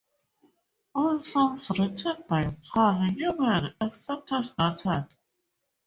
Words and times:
All 0.95 1.19
songs 1.19 1.69
written 1.77 2.23
by 2.27 2.57
Carl 2.73 3.05
Newman, 3.13 3.75
except 3.79 4.31
as 4.33 4.51
noted. 4.57 5.05